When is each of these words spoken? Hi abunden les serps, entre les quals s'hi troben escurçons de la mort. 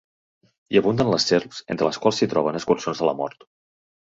Hi 0.75 0.79
abunden 0.81 1.11
les 1.15 1.27
serps, 1.31 1.59
entre 1.75 1.89
les 1.91 2.01
quals 2.07 2.19
s'hi 2.23 2.31
troben 2.33 2.59
escurçons 2.61 3.03
de 3.03 3.11
la 3.11 3.17
mort. 3.21 3.47